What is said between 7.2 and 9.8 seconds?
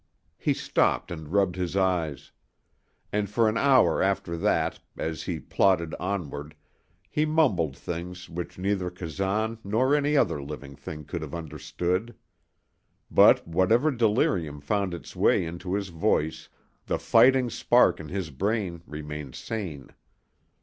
mumbled things which neither Kazan